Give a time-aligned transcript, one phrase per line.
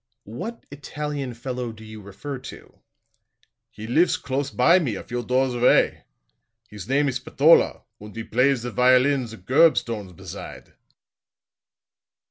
[0.25, 2.79] "What Italian fellow do you refer to?"
[3.69, 6.05] "He lifs close by me, a few doors away.
[6.67, 10.73] His name is Spatola, und he plays the violin the gurb stones beside."